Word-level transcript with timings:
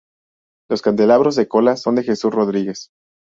Los 0.67 0.81
candelabros 0.81 1.35
de 1.35 1.47
cola 1.47 1.77
son 1.77 1.93
de 1.93 2.01
Jesús 2.01 2.33
Rodríguez. 2.33 2.89